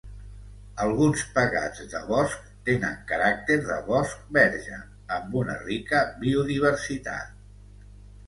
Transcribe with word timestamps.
Alguns 0.83 1.23
pegats 1.33 1.81
de 1.89 1.99
bosc 2.07 2.47
tenen 2.69 2.95
caràcter 3.11 3.57
de 3.67 3.77
bosc 3.89 4.23
verge 4.39 4.79
amb 5.17 5.37
una 5.43 5.59
rica 5.67 6.01
biodiversitat. 6.23 7.37